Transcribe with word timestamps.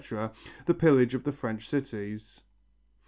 the 0.65 0.73
pillage 0.73 1.13
of 1.13 1.25
the 1.25 1.31
French 1.31 1.69
cities. 1.69 2.41